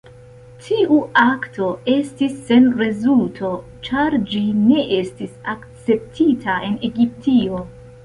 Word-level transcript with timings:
Tiu 0.67 0.95
akto 1.23 1.67
estis 1.97 2.33
sen 2.47 2.65
rezulto, 2.81 3.53
ĉar 3.89 4.19
ĝi 4.33 4.43
ne 4.65 4.83
estis 4.99 5.39
akceptita 5.57 6.61
en 6.73 6.85
Egiptio. 6.93 7.67